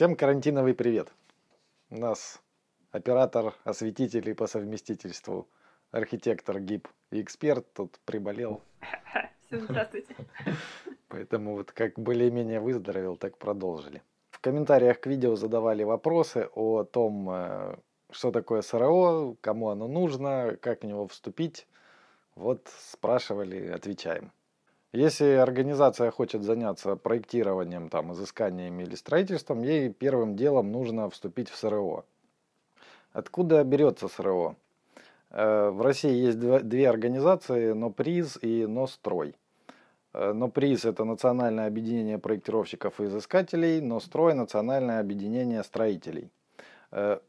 Всем 0.00 0.16
карантиновый 0.16 0.72
привет. 0.72 1.12
У 1.90 1.98
нас 1.98 2.40
оператор 2.90 3.54
осветителей 3.64 4.34
по 4.34 4.46
совместительству, 4.46 5.46
архитектор 5.90 6.58
ГИП 6.58 6.88
и 7.10 7.20
эксперт 7.20 7.70
тут 7.74 8.00
приболел. 8.06 8.62
Всем 9.46 9.60
здравствуйте. 9.64 10.16
Поэтому 11.08 11.54
вот 11.54 11.72
как 11.72 11.98
более-менее 11.98 12.60
выздоровел, 12.60 13.16
так 13.18 13.36
продолжили. 13.36 14.02
В 14.30 14.40
комментариях 14.40 15.00
к 15.00 15.06
видео 15.06 15.36
задавали 15.36 15.82
вопросы 15.82 16.48
о 16.54 16.84
том, 16.84 17.28
э, 17.30 17.76
что 18.10 18.32
такое 18.32 18.62
СРО, 18.62 19.36
кому 19.42 19.68
оно 19.68 19.86
нужно, 19.86 20.56
как 20.62 20.80
в 20.80 20.86
него 20.86 21.08
вступить. 21.08 21.68
Вот 22.36 22.70
спрашивали, 22.90 23.66
отвечаем. 23.66 24.32
Если 24.92 25.34
организация 25.34 26.10
хочет 26.10 26.42
заняться 26.42 26.96
проектированием, 26.96 27.88
там, 27.88 28.12
изысканиями 28.12 28.82
или 28.82 28.96
строительством, 28.96 29.62
ей 29.62 29.92
первым 29.92 30.34
делом 30.34 30.72
нужно 30.72 31.08
вступить 31.10 31.48
в 31.48 31.56
СРО. 31.56 32.04
Откуда 33.12 33.62
берется 33.62 34.08
СРО? 34.08 34.56
Э, 35.30 35.70
в 35.70 35.80
России 35.82 36.12
есть 36.12 36.40
две 36.40 36.88
организации, 36.88 37.72
НОПРИЗ 37.72 38.38
и 38.42 38.66
НОСТРОЙ. 38.66 39.34
Э, 40.12 40.32
НОПРИЗ– 40.32 40.84
это 40.86 41.04
Национальное 41.04 41.68
объединение 41.68 42.18
проектировщиков 42.18 43.00
и 43.00 43.04
изыскателей, 43.04 43.80
НОСТРОЙ– 43.80 44.34
Национальное 44.34 44.98
объединение 44.98 45.62
строителей. 45.62 46.30
Э, 46.90 47.20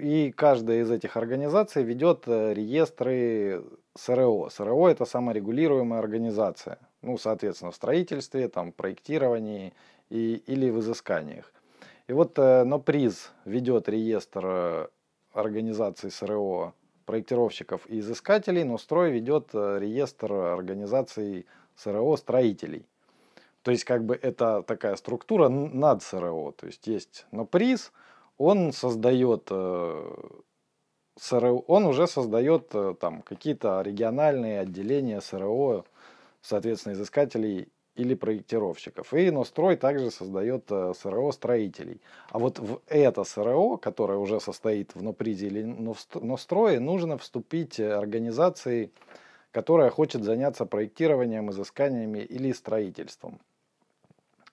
и 0.00 0.32
каждая 0.32 0.80
из 0.80 0.90
этих 0.90 1.16
организаций 1.16 1.82
ведет 1.82 2.28
реестры 2.28 3.64
СРО. 3.94 4.50
СРО– 4.50 4.88
это 4.90 5.06
саморегулируемая 5.06 6.00
организация 6.00 6.78
ну, 7.02 7.18
соответственно, 7.18 7.70
в 7.70 7.76
строительстве, 7.76 8.48
там, 8.48 8.72
проектировании 8.72 9.72
и, 10.10 10.42
или 10.46 10.70
в 10.70 10.80
изысканиях. 10.80 11.52
И 12.08 12.12
вот 12.12 12.38
э, 12.38 12.64
НОПРИЗ 12.64 13.32
ведет 13.44 13.88
реестр 13.88 14.46
э, 14.46 14.86
организаций 15.32 16.10
СРО 16.10 16.74
проектировщиков 17.04 17.88
и 17.88 17.98
изыскателей, 17.98 18.64
но 18.64 18.78
строй 18.78 19.10
ведет 19.10 19.50
э, 19.54 19.78
реестр 19.80 20.32
организаций 20.32 21.46
СРО 21.74 22.16
строителей. 22.16 22.86
То 23.62 23.72
есть 23.72 23.84
как 23.84 24.04
бы 24.04 24.16
это 24.20 24.62
такая 24.62 24.94
структура 24.94 25.48
над 25.48 26.02
СРО. 26.02 26.52
То 26.52 26.66
есть 26.66 26.86
есть 26.86 27.26
НОПРИЗ, 27.32 27.92
он 28.38 28.72
создает 28.72 29.50
СРО, 31.18 31.58
он 31.66 31.86
уже 31.86 32.06
создает 32.06 32.72
там 33.00 33.22
какие-то 33.22 33.82
региональные 33.82 34.60
отделения 34.60 35.20
СРО 35.20 35.84
соответственно, 36.46 36.94
изыскателей 36.94 37.68
или 37.96 38.14
проектировщиков. 38.14 39.12
И 39.14 39.30
Нострой 39.30 39.76
также 39.76 40.10
создает 40.10 40.70
э, 40.70 40.92
СРО 40.94 41.32
строителей. 41.32 42.00
А 42.30 42.38
вот 42.38 42.58
в 42.58 42.80
это 42.86 43.24
СРО, 43.24 43.78
которое 43.78 44.18
уже 44.18 44.38
состоит 44.38 44.94
в 44.94 45.02
НОПРИЗе 45.02 45.46
или 45.46 45.62
Нострое, 45.62 46.78
нужно 46.78 47.16
вступить 47.16 47.80
организации, 47.80 48.90
которая 49.50 49.90
хочет 49.90 50.22
заняться 50.22 50.66
проектированием, 50.66 51.50
изысканиями 51.50 52.18
или 52.18 52.52
строительством. 52.52 53.40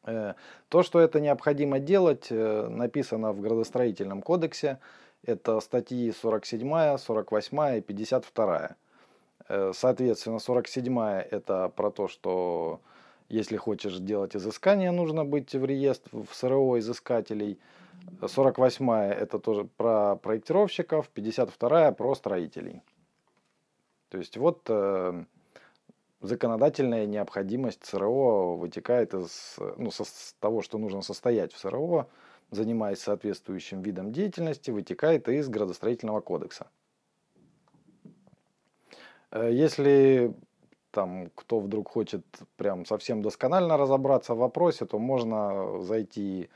Э, 0.06 0.34
то, 0.70 0.84
что 0.84 1.00
это 1.00 1.20
необходимо 1.20 1.80
делать, 1.80 2.28
э, 2.30 2.68
написано 2.70 3.34
в 3.34 3.42
градостроительном 3.42 4.22
кодексе. 4.22 4.80
Это 5.26 5.60
статьи 5.60 6.12
47, 6.12 6.98
48 6.98 7.78
и 7.78 7.82
52. 7.82 8.76
Э, 9.50 9.72
соответственно, 9.74 10.38
47-я 10.38 11.22
это 11.22 11.70
про 11.70 11.92
то, 11.92 12.08
что 12.08 12.82
если 13.30 13.58
хочешь 13.58 13.98
делать 13.98 14.36
изыскание, 14.36 14.92
нужно 14.92 15.26
быть 15.26 15.54
в 15.54 15.66
реестр 15.66 16.10
в 16.12 16.34
СРО 16.34 16.80
изыскателей. 16.80 17.60
48-я 18.22 19.14
это 19.14 19.40
тоже 19.40 19.66
про 19.78 20.16
проектировщиков, 20.16 21.10
52-я 21.14 21.92
про 21.92 22.16
строителей. 22.16 22.82
То 24.10 24.18
есть 24.18 24.38
вот 24.38 24.62
э, 24.68 25.24
законодательная 26.22 27.06
необходимость 27.06 27.86
СРО 27.86 28.56
вытекает 28.56 29.14
из 29.14 29.56
ну, 29.78 29.90
со, 29.92 30.04
с 30.04 30.36
того, 30.40 30.62
что 30.62 30.78
нужно 30.78 31.02
состоять 31.02 31.54
в 31.54 31.58
СРО, 31.58 32.08
занимаясь 32.52 33.00
соответствующим 33.00 33.82
видом 33.82 34.12
деятельности, 34.12 34.72
вытекает 34.72 35.28
из 35.30 35.50
градостроительного 35.50 36.22
кодекса. 36.22 36.68
Э, 39.34 39.50
если 39.52 40.34
там 40.92 41.32
кто 41.36 41.60
вдруг 41.60 41.90
хочет 41.90 42.24
прям 42.56 42.86
совсем 42.86 43.22
досконально 43.24 43.78
разобраться 43.78 44.36
в 44.36 44.38
вопросе, 44.38 44.86
то 44.86 45.00
можно 45.00 45.82
зайти, 45.82 46.50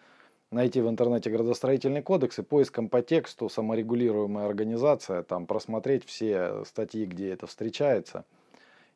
найти 0.51 0.79
в 0.81 0.87
интернете 0.87 1.31
градостроительный 1.31 2.03
кодекс 2.03 2.37
и 2.39 2.43
поиском 2.43 2.87
по 2.87 3.01
тексту 3.01 3.49
саморегулируемая 3.49 4.45
организация, 4.45 5.23
там 5.23 5.47
просмотреть 5.47 6.05
все 6.05 6.63
статьи, 6.65 7.05
где 7.05 7.31
это 7.31 7.47
встречается, 7.47 8.25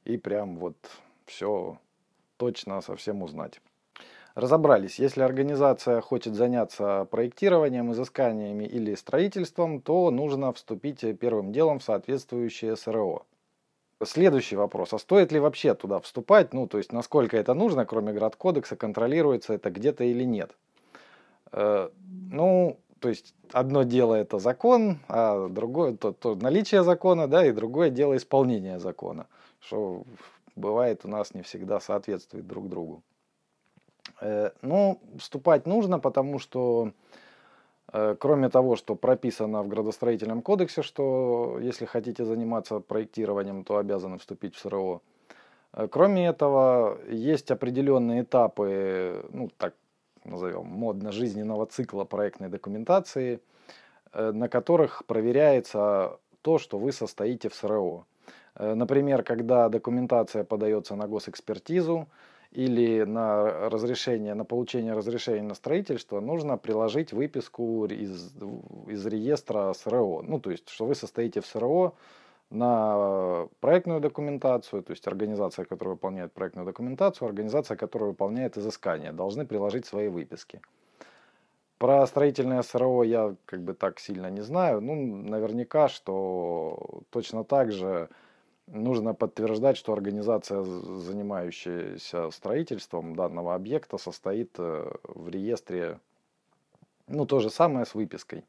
и 0.06 0.18
прям 0.18 0.58
вот 0.58 0.76
все 1.26 1.80
точно 2.38 2.82
совсем 2.82 3.24
узнать. 3.24 3.62
Разобрались, 4.36 5.00
если 5.00 5.24
организация 5.24 6.02
хочет 6.02 6.36
заняться 6.36 7.06
проектированием, 7.06 7.92
изысканиями 7.92 8.64
или 8.64 8.96
строительством, 8.96 9.82
то 9.82 10.12
нужно 10.12 10.54
вступить 10.54 11.04
первым 11.20 11.52
делом 11.52 11.80
в 11.80 11.84
соответствующее 11.84 12.76
СРО. 12.78 13.26
Следующий 14.06 14.56
вопрос. 14.56 14.94
А 14.94 15.00
стоит 15.00 15.32
ли 15.32 15.40
вообще 15.40 15.74
туда 15.74 16.00
вступать? 16.00 16.54
Ну, 16.54 16.68
то 16.68 16.78
есть, 16.78 16.92
насколько 16.92 17.38
это 17.38 17.54
нужно, 17.54 17.86
кроме 17.86 18.14
градкодекса, 18.14 18.76
контролируется 18.76 19.54
это 19.54 19.70
где-то 19.70 20.04
или 20.04 20.24
нет? 20.24 20.52
Э, 21.52 21.90
ну, 22.32 22.80
то 23.00 23.10
есть, 23.10 23.34
одно 23.52 23.84
дело 23.84 24.16
это 24.16 24.40
закон, 24.40 25.00
а 25.08 25.48
другое 25.48 25.96
то, 25.96 26.12
то 26.14 26.36
наличие 26.36 26.84
закона, 26.84 27.28
да, 27.28 27.46
и 27.46 27.52
другое 27.52 27.90
дело 27.90 28.16
исполнение 28.18 28.80
закона, 28.80 29.28
что 29.60 30.04
бывает 30.56 31.06
у 31.06 31.08
нас 31.08 31.34
не 31.34 31.42
всегда 31.42 31.80
соответствует 31.80 32.48
друг 32.48 32.70
другу. 32.70 33.04
Э, 34.20 34.52
ну, 34.62 35.00
вступать 35.18 35.66
нужно, 35.66 36.00
потому 36.00 36.40
что 36.40 36.92
Э, 36.92 36.92
кроме 37.92 38.50
того, 38.50 38.76
что 38.76 38.96
прописано 38.96 39.64
в 39.64 39.68
градостроительном 39.68 40.42
кодексе, 40.42 40.82
что 40.82 41.58
если 41.62 41.86
хотите 41.86 42.26
заниматься 42.26 42.80
проектированием, 42.80 43.64
то 43.64 43.78
обязаны 43.78 44.18
вступить 44.18 44.56
в 44.56 44.60
СРО. 44.60 45.02
Э, 45.74 45.88
кроме 45.90 46.28
этого, 46.28 46.98
есть 47.10 47.52
определенные 47.52 48.24
этапы, 48.24 49.26
ну 49.32 49.50
так 49.58 49.74
назовем, 50.24 50.66
модно-жизненного 50.66 51.66
цикла 51.66 52.06
проектной 52.06 52.50
документации, 52.50 53.40
э, 54.14 54.32
на 54.32 54.48
которых 54.50 55.04
проверяется 55.06 56.20
то, 56.42 56.58
что 56.58 56.78
вы 56.78 56.92
состоите 56.92 57.50
в 57.50 57.56
СРО. 57.56 58.06
Например, 58.60 59.24
когда 59.24 59.70
документация 59.70 60.44
подается 60.44 60.96
на 60.96 61.08
госэкспертизу, 61.08 62.08
или 62.52 63.04
на 63.04 63.70
разрешение, 63.70 64.34
на 64.34 64.44
получение 64.44 64.94
разрешения 64.94 65.44
на 65.44 65.54
строительство 65.54 66.20
нужно 66.20 66.58
приложить 66.58 67.14
выписку 67.14 67.86
из, 67.86 68.34
из 68.88 69.06
реестра 69.06 69.74
СРО. 69.74 70.22
Ну, 70.22 70.40
то 70.40 70.52
есть, 70.52 70.70
что 70.70 70.86
вы 70.86 70.96
состоите 70.96 71.40
в 71.40 71.46
СРО 71.46 71.94
на 72.50 73.48
проектную 73.62 74.02
документацию, 74.02 74.84
то 74.84 74.92
есть 74.92 75.08
организация, 75.08 75.64
которая 75.64 75.96
выполняет 75.96 76.34
проектную 76.34 76.66
документацию, 76.66 77.28
организация, 77.28 77.78
которая 77.78 78.10
выполняет 78.10 78.58
изыскание, 78.58 79.14
должны 79.14 79.46
приложить 79.46 79.86
свои 79.86 80.10
выписки. 80.10 80.60
Про 81.78 82.06
строительное 82.06 82.62
СРО 82.62 83.04
я 83.04 83.36
как 83.46 83.62
бы 83.62 83.74
так 83.74 84.00
сильно 84.00 84.30
не 84.30 84.42
знаю. 84.42 84.82
Ну, 84.82 84.96
наверняка, 84.96 85.88
что 85.88 87.02
точно 87.10 87.46
так 87.46 87.72
же 87.72 88.10
нужно 88.72 89.14
подтверждать, 89.14 89.78
что 89.78 89.94
организация, 89.94 90.64
занимающаяся 90.64 92.32
строительством 92.32 93.16
данного 93.16 93.54
объекта, 93.54 93.98
состоит 93.98 94.52
э, 94.58 94.92
в 95.04 95.30
реестре, 95.30 96.00
ну, 97.08 97.26
то 97.26 97.40
же 97.40 97.50
самое 97.50 97.86
с 97.86 97.94
выпиской. 97.94 98.44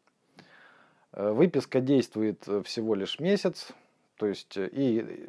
Э, 1.13 1.33
выписка 1.33 1.81
действует 1.81 2.47
э, 2.47 2.63
всего 2.63 2.95
лишь 2.95 3.19
месяц, 3.21 3.69
то 4.17 4.27
есть 4.27 4.55
и 4.57 5.29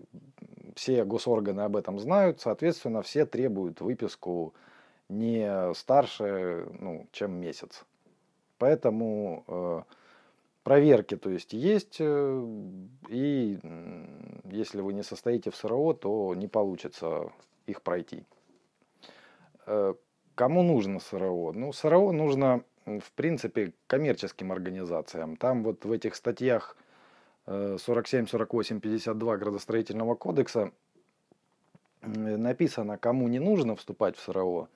все 0.76 1.04
госорганы 1.04 1.62
об 1.62 1.76
этом 1.76 2.00
знают, 2.00 2.42
соответственно, 2.42 3.02
все 3.02 3.26
требуют 3.26 3.82
выписку 3.82 4.54
не 5.10 5.74
старше, 5.74 6.68
ну, 6.80 7.08
чем 7.12 7.34
месяц. 7.34 7.84
Поэтому 8.58 9.86
проверки, 10.64 11.18
то 11.18 11.30
есть 11.30 11.54
есть, 11.54 12.00
и 12.00 13.60
если 14.46 14.82
вы 14.82 14.94
не 14.94 15.04
состоите 15.04 15.52
в 15.52 15.56
СРО, 15.56 15.94
то 15.94 16.34
не 16.36 16.48
получится 16.48 17.32
их 17.66 17.82
пройти. 17.82 18.24
Э, 19.66 19.94
кому 20.36 20.64
нужно 20.64 21.00
СРО? 21.00 21.52
Ну, 21.54 21.74
СРО 21.74 22.12
нужно, 22.12 22.64
в 22.86 23.12
принципе, 23.14 23.74
коммерческим 23.88 24.52
организациям. 24.52 25.36
Там 25.36 25.64
вот 25.64 25.86
в 25.86 25.92
этих 25.92 26.16
статьях 26.16 26.78
47, 27.46 28.28
48, 28.28 28.80
52 28.80 29.38
градостроительного 29.38 30.16
кодекса 30.16 30.72
написано, 32.02 32.98
кому 32.98 33.28
не 33.28 33.40
нужно 33.40 33.76
вступать 33.76 34.16
в 34.16 34.22
СРО. 34.22 34.70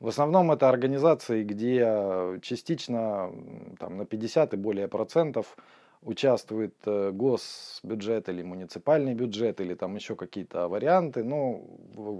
В 0.00 0.08
основном 0.08 0.50
это 0.50 0.70
организации, 0.70 1.44
где 1.44 2.40
частично 2.40 3.30
там, 3.78 3.98
на 3.98 4.06
50 4.06 4.54
и 4.54 4.56
более 4.56 4.88
процентов 4.88 5.56
участвует 6.02 6.74
э, 6.86 7.10
госбюджет 7.12 8.30
или 8.30 8.42
муниципальный 8.42 9.12
бюджет 9.12 9.60
или 9.60 9.74
там 9.74 9.94
еще 9.96 10.16
какие-то 10.16 10.68
варианты. 10.68 11.22
Но 11.22 11.62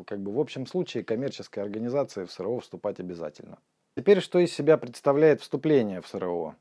как 0.07 0.21
бы 0.21 0.33
в 0.33 0.39
общем 0.39 0.67
случае 0.67 1.05
коммерческая 1.05 1.65
организация 1.65 2.27
в 2.27 2.31
СРО 2.33 2.59
вступать 2.61 3.01
обязательно. 3.01 3.59
Теперь 3.97 4.21
что 4.21 4.39
из 4.39 4.53
себя 4.53 4.77
представляет 4.77 5.41
вступление 5.41 6.03
в 6.03 6.07
СРО? 6.07 6.57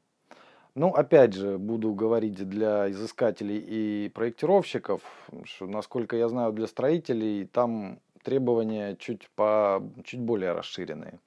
Ну, 0.75 0.91
опять 0.91 1.33
же, 1.33 1.57
буду 1.57 1.93
говорить 1.93 2.47
для 2.47 2.89
изыскателей 2.91 3.57
и 3.57 4.09
проектировщиков, 4.09 5.01
что, 5.43 5.65
насколько 5.65 6.15
я 6.15 6.29
знаю, 6.29 6.53
для 6.53 6.67
строителей 6.67 7.45
там 7.47 7.99
требования 8.29 8.95
чуть, 8.95 9.29
по, 9.35 9.83
чуть 10.03 10.19
более 10.19 10.53
расширенные. 10.53 11.19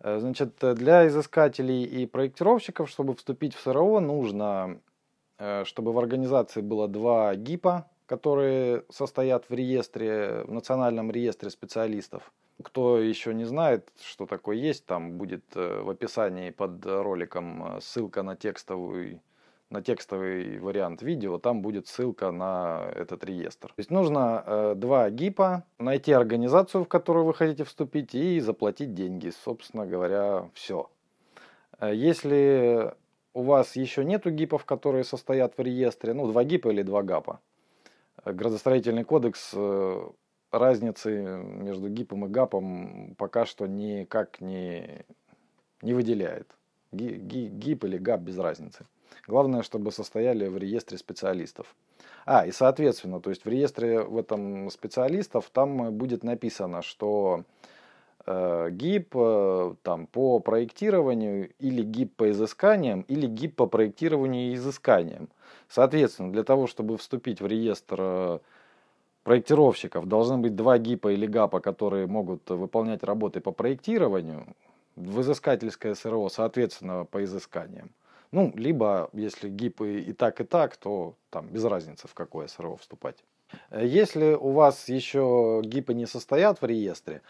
Э, 0.00 0.18
значит, 0.20 0.54
для 0.60 1.06
изыскателей 1.06 1.84
и 1.84 2.06
проектировщиков, 2.06 2.90
чтобы 2.90 3.14
вступить 3.14 3.54
в 3.54 3.60
СРО, 3.60 4.00
нужно 4.00 4.80
Э, 5.40 5.64
чтобы 5.64 5.92
в 5.92 5.98
организации 5.98 6.60
было 6.60 6.86
два 6.86 7.34
ГИПа, 7.34 7.86
которые 8.06 8.84
состоят 8.90 9.48
в 9.48 9.54
реестре, 9.54 10.44
в 10.46 10.52
национальном 10.52 11.10
реестре 11.10 11.48
специалистов. 11.48 12.30
Кто 12.62 12.98
еще 12.98 13.32
не 13.32 13.46
знает, 13.46 13.88
что 14.02 14.26
такое 14.26 14.56
есть, 14.56 14.84
там 14.84 15.12
будет 15.12 15.44
э, 15.54 15.80
в 15.82 15.88
описании 15.88 16.50
под 16.50 16.84
роликом 16.84 17.76
э, 17.76 17.80
ссылка 17.80 18.22
на 18.22 18.36
текстовый, 18.36 19.22
на 19.70 19.82
текстовый 19.82 20.58
вариант 20.58 21.02
видео, 21.02 21.38
там 21.38 21.62
будет 21.62 21.86
ссылка 21.86 22.30
на 22.32 22.90
этот 22.94 23.24
реестр. 23.24 23.68
То 23.68 23.74
есть 23.78 23.90
нужно 23.90 24.42
э, 24.44 24.74
два 24.76 25.08
ГИПа, 25.10 25.64
найти 25.78 26.12
организацию, 26.12 26.84
в 26.84 26.88
которую 26.88 27.24
вы 27.24 27.34
хотите 27.34 27.64
вступить 27.64 28.14
и 28.14 28.40
заплатить 28.40 28.94
деньги. 28.94 29.30
Собственно 29.44 29.86
говоря, 29.86 30.50
все. 30.54 30.90
Если 31.80 32.92
у 33.32 33.42
вас 33.42 33.76
еще 33.76 34.04
нету 34.04 34.30
гипов, 34.30 34.64
которые 34.64 35.04
состоят 35.04 35.56
в 35.56 35.62
реестре, 35.62 36.12
ну, 36.14 36.26
два 36.26 36.44
гипа 36.44 36.68
или 36.68 36.82
два 36.82 37.02
гапа. 37.02 37.40
Градостроительный 38.24 39.04
кодекс 39.04 39.52
э, 39.54 40.10
разницы 40.50 41.22
между 41.22 41.88
гипом 41.88 42.26
и 42.26 42.28
гапом 42.28 43.14
пока 43.16 43.46
что 43.46 43.66
никак 43.66 44.40
не, 44.40 45.04
не 45.80 45.94
выделяет. 45.94 46.50
Гип 46.92 47.84
или 47.84 47.98
гап 47.98 48.20
без 48.20 48.36
разницы. 48.36 48.84
Главное, 49.26 49.62
чтобы 49.62 49.92
состояли 49.92 50.46
в 50.48 50.56
реестре 50.56 50.98
специалистов. 50.98 51.74
А, 52.26 52.46
и 52.46 52.52
соответственно, 52.52 53.20
то 53.20 53.30
есть 53.30 53.44
в 53.44 53.48
реестре 53.48 54.02
в 54.02 54.16
этом 54.18 54.70
специалистов 54.70 55.50
там 55.52 55.92
будет 55.92 56.22
написано, 56.22 56.82
что 56.82 57.44
Э, 58.26 58.68
ГИП 58.70 59.14
э, 59.16 59.74
там, 59.82 60.06
по 60.06 60.40
проектированию 60.40 61.50
или 61.58 61.82
ГИП 61.82 62.16
по 62.16 62.30
изысканиям, 62.30 63.00
или 63.08 63.26
ГИП 63.26 63.56
по 63.56 63.66
проектированию 63.66 64.52
и 64.52 64.54
изысканиям. 64.54 65.28
Соответственно, 65.68 66.32
для 66.32 66.44
того, 66.44 66.66
чтобы 66.66 66.98
вступить 66.98 67.40
в 67.40 67.46
реестр 67.46 67.96
э, 67.98 68.38
проектировщиков, 69.24 70.06
должны 70.06 70.38
быть 70.38 70.54
два 70.54 70.78
ГИПа 70.78 71.12
или 71.12 71.26
ГАПа, 71.26 71.60
которые 71.60 72.06
могут 72.06 72.48
выполнять 72.50 73.02
работы 73.02 73.40
по 73.40 73.52
проектированию, 73.52 74.46
в 74.96 75.22
изыскательское 75.22 75.94
СРО, 75.94 76.28
соответственно, 76.28 77.06
по 77.06 77.24
изысканиям. 77.24 77.90
Ну, 78.32 78.52
либо, 78.56 79.10
если 79.12 79.48
ГИПы 79.48 80.00
и 80.00 80.12
так, 80.12 80.40
и 80.40 80.44
так, 80.44 80.76
то 80.76 81.14
там 81.30 81.48
без 81.48 81.64
разницы, 81.64 82.06
в 82.06 82.14
какое 82.14 82.46
СРО 82.46 82.76
вступать. 82.76 83.24
Если 83.76 84.34
у 84.34 84.50
вас 84.50 84.88
еще 84.88 85.62
ГИПы 85.64 85.94
не 85.94 86.06
состоят 86.06 86.62
в 86.62 86.64
реестре, 86.64 87.22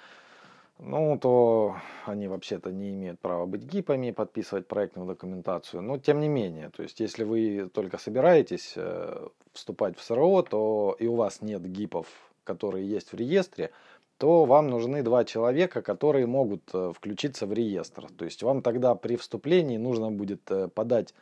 ну, 0.78 1.18
то 1.18 1.76
они 2.06 2.28
вообще-то 2.28 2.70
не 2.70 2.92
имеют 2.92 3.20
права 3.20 3.46
быть 3.46 3.62
гипами, 3.62 4.10
подписывать 4.10 4.66
проектную 4.66 5.06
документацию. 5.06 5.82
Но 5.82 5.98
тем 5.98 6.20
не 6.20 6.28
менее, 6.28 6.70
то 6.70 6.82
есть 6.82 7.00
если 7.00 7.24
вы 7.24 7.70
только 7.72 7.98
собираетесь 7.98 8.74
э, 8.76 9.28
вступать 9.52 9.98
в 9.98 10.02
СРО, 10.02 10.42
то 10.42 10.96
и 10.98 11.06
у 11.06 11.16
вас 11.16 11.42
нет 11.42 11.62
гипов, 11.62 12.06
которые 12.44 12.88
есть 12.88 13.12
в 13.12 13.16
реестре, 13.16 13.72
то 14.20 14.44
вам 14.44 14.68
нужны 14.68 15.02
два 15.02 15.24
человека, 15.24 15.82
которые 15.82 16.26
могут 16.26 16.62
э, 16.74 16.92
включиться 16.94 17.46
в 17.46 17.52
реестр. 17.52 18.06
То 18.16 18.24
есть 18.26 18.42
вам 18.42 18.62
тогда 18.62 18.94
при 18.94 19.16
вступлении 19.16 19.78
нужно 19.78 20.12
будет 20.12 20.50
э, 20.50 20.68
подать 20.68 21.14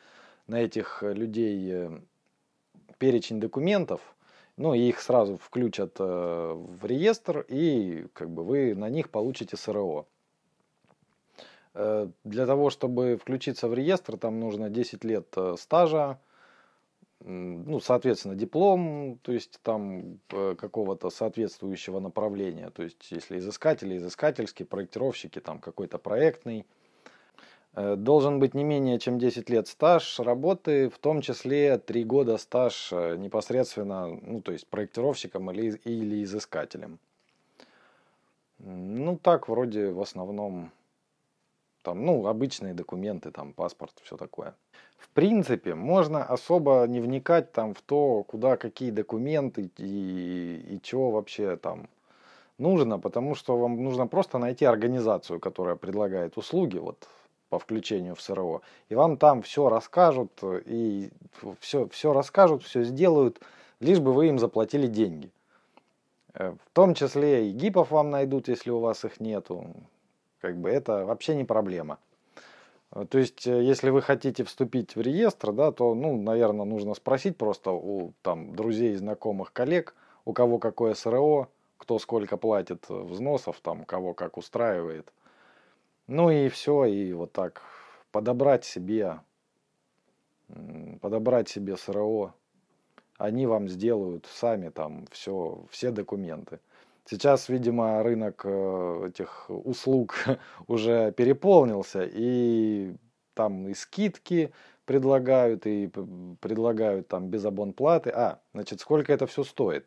на 0.48 0.60
этих 0.60 1.02
людей 1.02 1.88
перечень 2.98 3.40
документов, 3.40 4.00
ну, 4.56 4.74
и 4.74 4.80
их 4.80 5.00
сразу 5.00 5.38
включат 5.38 5.96
э, 6.00 6.52
в 6.54 6.84
реестр, 6.84 7.46
и 7.48 8.06
как 8.12 8.30
бы 8.30 8.42
вы 8.42 8.74
на 8.74 8.88
них 8.90 9.10
получите 9.10 9.56
СРО. 9.56 10.06
Э, 11.74 12.08
для 12.24 12.46
того, 12.46 12.70
чтобы 12.70 13.16
включиться 13.22 13.68
в 13.68 13.74
реестр, 13.74 14.16
там 14.18 14.40
нужно 14.40 14.68
10 14.68 15.04
лет 15.04 15.28
э, 15.36 15.54
стажа, 15.58 16.18
ну, 17.20 17.80
соответственно, 17.80 18.34
диплом, 18.34 19.18
то 19.22 19.32
есть 19.32 19.60
там 19.62 20.20
какого-то 20.28 21.10
соответствующего 21.10 21.98
направления. 22.00 22.70
То 22.70 22.84
есть, 22.84 23.10
если 23.10 23.38
изыскатели, 23.38 23.96
изыскательские, 23.96 24.66
проектировщики, 24.66 25.40
там 25.40 25.58
какой-то 25.58 25.98
проектный– 25.98 26.66
Э, 27.78 27.94
должен 27.96 28.40
быть 28.40 28.54
не 28.54 28.64
менее 28.64 28.98
чем 28.98 29.18
10 29.18 29.50
лет 29.50 29.68
стаж 29.68 30.18
работы, 30.18 30.88
в 30.88 30.98
том 30.98 31.20
числе 31.20 31.78
3 31.78 32.04
года 32.04 32.36
стаж 32.36 32.92
э, 32.92 33.16
непосредственно, 33.16 34.08
ну, 34.08 34.40
то 34.40 34.50
есть 34.50 34.66
проектировщиком 34.66 35.50
или, 35.52 35.76
или 35.84 36.24
изыскателем. 36.24 36.98
Ну, 38.58 39.16
так 39.16 39.48
вроде 39.48 39.90
в 39.90 40.00
основном, 40.00 40.72
там, 41.82 42.04
ну, 42.04 42.26
обычные 42.26 42.74
документы, 42.74 43.30
там, 43.30 43.52
паспорт, 43.52 43.92
все 44.02 44.16
такое. 44.16 44.56
В 44.98 45.08
принципе, 45.10 45.74
можно 45.74 46.24
особо 46.24 46.84
не 46.88 47.00
вникать 47.00 47.52
там 47.52 47.72
в 47.74 47.80
то, 47.82 48.24
куда 48.24 48.56
какие 48.56 48.90
документы 48.90 49.70
и, 49.78 50.74
и 50.74 50.80
чего 50.82 51.10
вообще 51.10 51.56
там 51.56 51.88
нужно, 52.58 52.98
потому 52.98 53.34
что 53.34 53.56
вам 53.56 53.82
нужно 53.82 54.06
просто 54.06 54.38
найти 54.38 54.64
организацию, 54.64 55.40
которая 55.40 55.76
предлагает 55.76 56.36
услуги, 56.36 56.78
вот 56.78 57.08
по 57.48 57.58
включению 57.58 58.14
в 58.14 58.20
СРО. 58.20 58.60
И 58.88 58.94
вам 58.94 59.16
там 59.16 59.42
все 59.42 59.68
расскажут, 59.68 60.32
и 60.66 61.10
все, 61.60 61.88
все 61.88 62.12
расскажут, 62.12 62.62
все 62.62 62.82
сделают, 62.82 63.40
лишь 63.80 64.00
бы 64.00 64.12
вы 64.12 64.28
им 64.28 64.38
заплатили 64.38 64.86
деньги. 64.86 65.30
Э, 66.34 66.50
в 66.50 66.70
том 66.74 66.94
числе 66.94 67.48
и 67.48 67.52
гипов 67.52 67.90
вам 67.90 68.10
найдут, 68.10 68.48
если 68.48 68.70
у 68.70 68.80
вас 68.80 69.04
их 69.04 69.20
нету. 69.20 69.66
Как 70.40 70.56
бы 70.56 70.68
это 70.68 71.04
вообще 71.06 71.34
не 71.34 71.44
проблема. 71.44 71.98
Э, 72.92 73.04
то 73.08 73.18
есть, 73.18 73.46
э, 73.46 73.62
если 73.62 73.90
вы 73.90 74.02
хотите 74.02 74.44
вступить 74.44 74.96
в 74.96 75.00
реестр, 75.00 75.52
да, 75.52 75.72
то, 75.72 75.94
ну, 75.94 76.20
наверное, 76.20 76.64
нужно 76.64 76.94
спросить 76.94 77.36
просто 77.36 77.70
у 77.72 78.12
там, 78.22 78.54
друзей, 78.54 78.94
знакомых, 78.96 79.52
коллег, 79.52 79.94
у 80.24 80.32
кого 80.32 80.58
какое 80.58 80.94
СРО, 80.94 81.48
кто 81.76 81.98
сколько 81.98 82.36
платит 82.36 82.88
взносов, 82.88 83.60
там, 83.60 83.84
кого 83.84 84.14
как 84.14 84.36
устраивает. 84.36 85.12
Ну 86.06 86.30
и 86.30 86.48
все, 86.48 86.84
и 86.86 87.12
вот 87.12 87.32
так 87.32 87.62
подобрать 88.12 88.64
себе, 88.64 89.20
подобрать 91.00 91.48
себе 91.48 91.76
СРО. 91.76 92.34
Они 93.18 93.46
вам 93.46 93.68
сделают 93.68 94.26
сами 94.26 94.70
там 94.70 95.06
все, 95.10 95.64
все 95.70 95.90
документы. 95.90 96.60
Сейчас, 97.10 97.48
видимо, 97.48 98.02
рынок 98.02 98.42
э, 98.44 99.08
этих 99.08 99.46
услуг 99.48 100.26
уже 100.66 101.10
переполнился, 101.12 102.02
и 102.04 102.94
там 103.32 103.66
и 103.68 103.72
скидки 103.72 104.52
предлагают, 104.84 105.66
и 105.66 105.90
предлагают 106.40 107.08
там 107.08 107.28
без 107.28 107.46
абонплаты. 107.46 108.10
А, 108.10 108.40
значит, 108.52 108.80
сколько 108.80 109.10
это 109.10 109.26
все 109.26 109.42
стоит? 109.42 109.86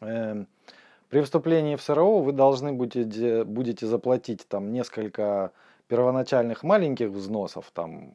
Эм, 0.00 0.46
при 1.08 1.22
вступлении 1.22 1.74
в 1.74 1.82
СРО 1.82 2.20
вы 2.20 2.30
должны 2.30 2.72
будете, 2.72 3.42
будете 3.42 3.86
заплатить 3.86 4.46
там 4.46 4.72
несколько 4.72 5.50
первоначальных 5.88 6.62
маленьких 6.62 7.08
взносов, 7.08 7.72
там, 7.72 8.14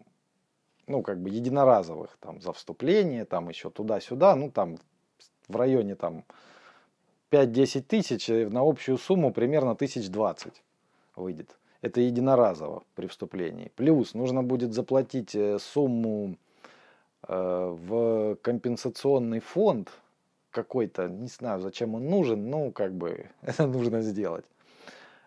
ну, 0.88 1.01
как 1.01 1.21
бы 1.21 1.29
единоразовых, 1.29 2.15
там, 2.21 2.39
за 2.39 2.53
вступление, 2.53 3.25
там, 3.25 3.50
еще 3.50 3.69
туда-сюда, 3.69 4.36
ну, 4.36 4.50
там, 4.50 4.77
в 5.50 5.55
районе, 5.57 5.95
там, 5.95 6.24
5-10 7.32 7.82
тысяч, 7.82 8.28
на 8.28 8.62
общую 8.62 8.98
сумму 8.98 9.32
примерно 9.32 9.72
1020 9.72 10.62
выйдет. 11.16 11.58
Это 11.82 12.02
единоразово 12.02 12.84
при 12.94 13.08
вступлении. 13.08 13.72
Плюс 13.76 14.14
нужно 14.14 14.44
будет 14.44 14.74
заплатить 14.74 15.34
э, 15.34 15.58
сумму 15.58 16.38
э, 17.28 17.78
в 17.88 18.36
компенсационный 18.42 19.40
фонд 19.40 19.90
какой-то, 20.52 21.08
не 21.08 21.28
знаю, 21.28 21.60
зачем 21.60 21.96
он 21.96 22.06
нужен, 22.06 22.50
ну, 22.50 22.72
как 22.72 22.94
бы, 22.94 23.30
это 23.42 23.66
нужно 23.66 24.02
сделать. 24.02 24.46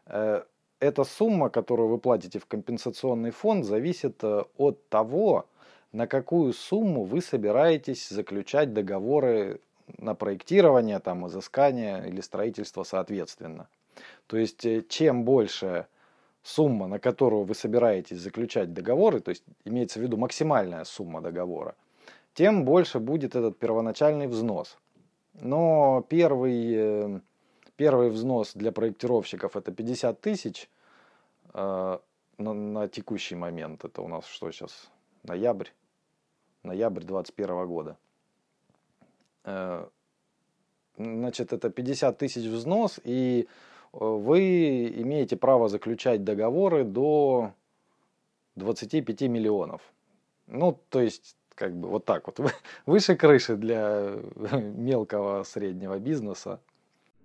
Э, 0.06 0.42
эта 0.78 1.04
сумма, 1.04 1.48
которую 1.48 1.88
вы 1.88 1.98
платите 1.98 2.38
в 2.38 2.46
компенсационный 2.46 3.30
фонд, 3.30 3.64
зависит 3.64 4.22
э, 4.22 4.44
от 4.56 4.88
того, 4.88 5.46
на 5.92 6.06
какую 6.06 6.52
сумму 6.52 7.04
вы 7.04 7.20
собираетесь 7.20 8.08
заключать 8.08 8.72
договоры 8.72 9.60
на 9.98 10.14
проектирование, 10.14 10.98
там, 10.98 11.26
изыскание 11.26 12.08
или 12.08 12.20
строительство 12.20 12.84
соответственно. 12.84 13.68
То 14.26 14.36
есть, 14.36 14.64
э, 14.64 14.82
чем 14.88 15.24
больше 15.24 15.86
сумма, 16.42 16.86
на 16.86 16.98
которую 16.98 17.44
вы 17.44 17.54
собираетесь 17.54 18.18
заключать 18.18 18.72
договоры, 18.72 19.20
то 19.20 19.30
есть 19.30 19.44
имеется 19.64 19.98
в 19.98 20.02
виду 20.02 20.16
максимальная 20.16 20.84
сумма 20.84 21.20
договора, 21.20 21.74
тем 22.34 22.64
больше 22.64 22.98
будет 22.98 23.34
этот 23.36 23.58
первоначальный 23.58 24.26
взнос. 24.26 24.76
Но 25.34 26.04
первый, 26.08 26.74
э, 26.74 27.20
первый 27.76 28.10
взнос 28.10 28.52
для 28.54 28.72
проектировщиков 28.72 29.56
это 29.56 29.72
50 29.72 30.20
тысяч 30.20 30.68
э, 31.54 31.98
на, 32.38 32.52
на 32.52 32.88
текущий 32.88 33.36
момент. 33.36 33.84
Это 33.84 34.02
у 34.02 34.08
нас 34.08 34.26
что 34.26 34.50
сейчас? 34.50 34.90
Ноябрь. 35.22 35.68
Ноябрь 36.62 37.02
2021 37.02 37.66
года. 37.66 37.96
Э, 39.44 39.86
значит, 40.96 41.52
это 41.52 41.70
50 41.70 42.18
тысяч 42.18 42.46
взнос, 42.46 43.00
и 43.04 43.48
вы 43.92 44.88
имеете 44.88 45.36
право 45.36 45.68
заключать 45.68 46.24
договоры 46.24 46.84
до 46.84 47.52
25 48.56 49.22
миллионов. 49.22 49.82
Ну, 50.46 50.78
то 50.90 51.00
есть, 51.00 51.36
как 51.54 51.74
бы 51.74 51.88
вот 51.88 52.04
так 52.04 52.26
вот, 52.26 52.40
выше 52.86 53.16
крыши 53.16 53.56
для 53.56 54.14
мелкого 54.52 55.42
среднего 55.44 55.98
бизнеса. 55.98 56.60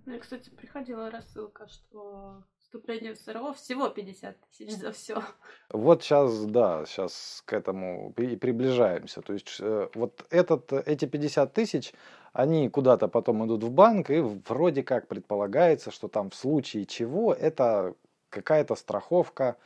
Ну, 0.06 0.14
и, 0.14 0.18
кстати, 0.18 0.50
приходила 0.50 1.10
рассылка, 1.10 1.68
что 1.68 2.42
вступление 2.70 3.14
в 3.14 3.18
СРО 3.18 3.52
всего 3.52 3.88
50 3.88 4.36
тысяч 4.40 4.76
за 4.76 4.92
все. 4.92 5.22
Вот 5.70 6.04
сейчас, 6.04 6.44
да, 6.44 6.84
сейчас 6.86 7.42
к 7.44 7.52
этому 7.52 8.14
и 8.16 8.36
приближаемся. 8.36 9.22
То 9.22 9.32
есть 9.32 9.56
э, 9.58 9.88
вот 9.94 10.24
этот, 10.30 10.72
эти 10.72 11.06
50 11.06 11.52
тысяч, 11.52 11.92
они 12.32 12.68
куда-то 12.68 13.08
потом 13.08 13.44
идут 13.44 13.64
в 13.64 13.70
банк, 13.70 14.10
и 14.10 14.20
вроде 14.20 14.84
как 14.84 15.08
предполагается, 15.08 15.90
что 15.90 16.06
там 16.06 16.30
в 16.30 16.34
случае 16.36 16.86
чего 16.86 17.34
это 17.34 17.94
какая-то 18.28 18.76
страховка, 18.76 19.56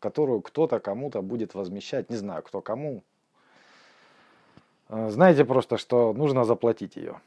которую 0.00 0.40
кто-то 0.40 0.80
кому-то 0.80 1.20
будет 1.20 1.54
возмещать. 1.54 2.08
Не 2.08 2.16
знаю, 2.16 2.42
кто 2.42 2.62
кому. 2.62 3.02
Э, 4.88 5.10
знаете 5.10 5.44
просто, 5.44 5.76
что 5.76 6.14
нужно 6.14 6.44
заплатить 6.44 6.96
ее. 6.96 7.20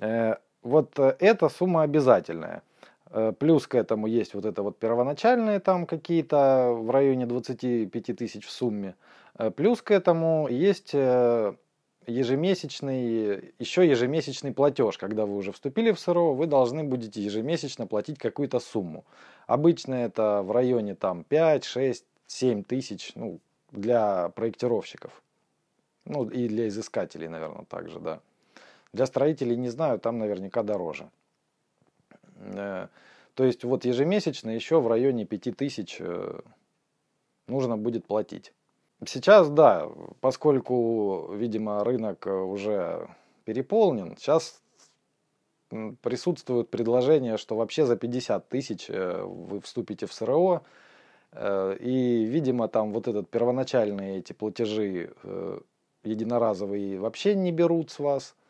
Э, 0.00 0.34
вот 0.62 0.98
эта 0.98 1.48
сумма 1.48 1.82
обязательная. 1.82 2.62
Э, 3.10 3.32
плюс 3.38 3.66
к 3.66 3.74
этому 3.74 4.06
есть 4.06 4.34
вот 4.34 4.44
это 4.44 4.62
вот 4.62 4.78
первоначальные 4.78 5.60
там 5.60 5.86
какие-то 5.86 6.72
в 6.72 6.90
районе 6.90 7.26
25 7.26 8.16
тысяч 8.16 8.46
в 8.46 8.50
сумме. 8.50 8.94
Э, 9.38 9.50
плюс 9.50 9.82
к 9.82 9.90
этому 9.90 10.48
есть 10.48 10.90
э, 10.92 11.54
ежемесячный, 12.06 13.54
еще 13.58 13.88
ежемесячный 13.88 14.52
платеж. 14.52 14.98
Когда 14.98 15.26
вы 15.26 15.36
уже 15.36 15.52
вступили 15.52 15.92
в 15.92 16.00
СРО, 16.00 16.34
вы 16.34 16.46
должны 16.46 16.84
будете 16.84 17.22
ежемесячно 17.22 17.86
платить 17.86 18.18
какую-то 18.18 18.60
сумму. 18.60 19.04
Обычно 19.46 19.94
это 19.94 20.42
в 20.42 20.50
районе 20.50 20.94
там 20.94 21.24
5, 21.24 21.64
6, 21.64 22.04
7 22.26 22.64
тысяч 22.64 23.12
ну, 23.14 23.38
для 23.70 24.30
проектировщиков. 24.30 25.22
Ну 26.04 26.28
и 26.28 26.48
для 26.48 26.68
изыскателей, 26.68 27.28
наверное, 27.28 27.64
также, 27.64 27.98
да. 27.98 28.20
Для 28.92 29.06
строителей 29.06 29.56
не 29.56 29.68
знаю, 29.68 29.98
там 29.98 30.18
наверняка 30.18 30.62
дороже. 30.62 31.08
Э, 32.40 32.88
то 33.34 33.44
есть 33.44 33.64
вот 33.64 33.84
ежемесячно 33.84 34.50
еще 34.50 34.80
в 34.80 34.88
районе 34.88 35.24
5000 35.24 35.96
э, 36.00 36.40
нужно 37.48 37.76
будет 37.76 38.06
платить. 38.06 38.52
Сейчас, 39.06 39.50
да, 39.50 39.88
поскольку, 40.20 41.30
видимо, 41.34 41.84
рынок 41.84 42.26
уже 42.26 43.08
переполнен, 43.44 44.16
сейчас 44.16 44.62
присутствует 46.00 46.70
предложение, 46.70 47.36
что 47.36 47.56
вообще 47.56 47.84
за 47.84 47.96
50 47.96 48.48
тысяч 48.48 48.86
э, 48.88 49.22
вы 49.22 49.60
вступите 49.60 50.06
в 50.06 50.12
СРО, 50.12 50.62
и, 51.38 52.24
видимо, 52.24 52.68
там 52.68 52.92
вот 52.94 53.08
этот 53.08 53.28
первоначальные 53.28 54.20
эти 54.20 54.32
платежи 54.32 55.12
единоразовые 56.02 56.98
вообще 56.98 57.34
не 57.34 57.52
берут 57.52 57.90
с 57.90 57.98
вас– 57.98 58.34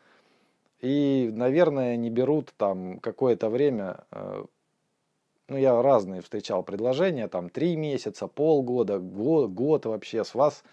и, 0.81 1.29
наверное, 1.33 1.95
не 1.95 2.09
берут 2.09 2.53
там 2.57 2.99
какое-то 2.99 3.49
время, 3.49 4.05
э, 4.11 4.45
ну, 5.47 5.57
я 5.57 5.81
разные 5.81 6.21
встречал 6.21 6.63
предложения, 6.63 7.27
там, 7.27 7.49
три 7.49 7.75
месяца, 7.75 8.27
полгода, 8.27 8.99
год, 8.99 9.49
год 9.51 9.85
вообще 9.85 10.23
с 10.23 10.35
вас 10.35 10.63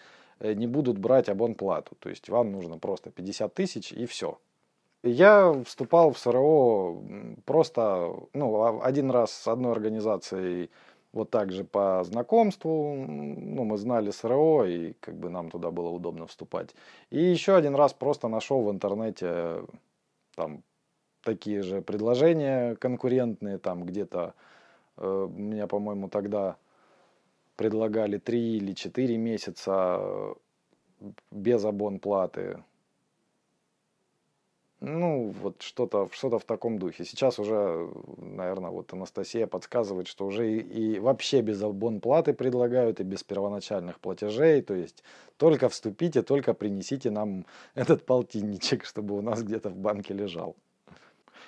э, 0.41 0.53
не 0.53 0.67
будут 0.67 0.99
брать 0.99 1.29
абонплату. 1.29 1.97
То 1.99 2.11
есть 2.11 2.29
вам 2.29 2.53
нужно 2.53 2.79
просто 2.79 3.11
50 3.11 3.55
тысяч 3.55 3.93
и 3.93 4.05
все. 4.07 4.39
Я 5.03 5.63
вступал 5.67 6.13
в 6.13 6.19
СРО 6.19 7.03
просто, 7.45 8.15
ну, 8.33 8.63
а, 8.63 8.81
один 8.83 9.11
раз 9.11 9.33
с 9.33 9.49
одной 9.49 9.73
организацией 9.73 10.71
вот 11.13 11.31
так 11.31 11.53
же 11.53 11.65
по 11.65 12.03
знакомству, 12.05 12.95
ну, 13.07 13.65
мы 13.65 13.77
знали 13.79 14.11
СРО, 14.11 14.65
и 14.65 14.95
как 15.01 15.15
бы 15.17 15.31
нам 15.31 15.51
туда 15.51 15.71
было 15.71 15.89
удобно 15.91 16.27
вступать. 16.27 16.75
И 17.11 17.23
еще 17.23 17.55
один 17.55 17.75
раз 17.75 17.93
просто 17.93 18.29
нашел 18.29 18.63
в 18.63 18.71
интернете 18.71 19.63
там 20.35 20.62
такие 21.23 21.62
же 21.62 21.83
предложения 21.83 22.76
конкурентные, 22.76 23.59
там 23.59 23.85
где-то 23.85 24.35
э, 24.97 25.29
меня, 25.31 25.67
по-моему, 25.67 26.09
тогда 26.09 26.57
предлагали 27.57 28.19
3 28.19 28.57
или 28.57 28.73
4 28.73 29.17
месяца 29.17 29.99
э, 30.00 30.35
без 31.31 31.64
абонплаты. 31.64 32.62
Ну, 34.87 35.35
вот 35.41 35.62
что-то 35.62 36.11
что 36.12 36.38
в 36.38 36.45
таком 36.45 36.79
духе. 36.79 37.05
Сейчас 37.05 37.38
уже, 37.38 37.88
наверное, 38.19 38.71
вот 38.71 38.93
Анастасия 38.93 39.47
подсказывает, 39.47 40.09
что 40.09 40.26
уже 40.26 40.53
и, 40.53 40.59
и 40.59 40.99
вообще 40.99 41.41
без 41.41 41.62
абонплаты 41.62 42.35
предлагают, 42.35 43.00
и 43.00 43.03
без 43.03 43.25
первоначальных 43.25 43.99
платежей. 43.99 44.61
То 44.61 44.75
есть 44.75 45.03
только 45.38 45.71
вступите, 45.71 46.23
только 46.23 46.53
принесите 46.53 47.11
нам 47.11 47.47
этот 47.75 48.05
полтинничек, 48.05 48.85
чтобы 48.85 49.17
у 49.17 49.23
нас 49.23 49.43
где-то 49.43 49.71
в 49.71 49.76
банке 49.76 50.12
лежал. 50.12 50.55